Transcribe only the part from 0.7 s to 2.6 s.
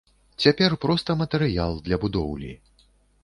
проста матэрыял для будоўлі.